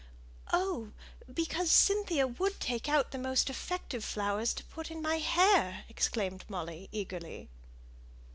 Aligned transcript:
"Oh, 0.51 0.93
because 1.31 1.69
Cynthia 1.69 2.25
would 2.25 2.59
take 2.59 2.89
out 2.89 3.11
the 3.11 3.19
most 3.19 3.51
effective 3.51 4.03
flowers 4.03 4.51
to 4.55 4.63
put 4.63 4.89
in 4.89 4.99
my 4.99 5.17
hair!" 5.19 5.85
exclaimed 5.89 6.43
Molly, 6.49 6.89
eagerly. 6.91 7.49